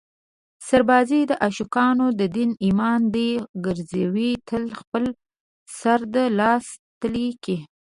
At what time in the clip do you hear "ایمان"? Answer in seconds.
2.65-3.01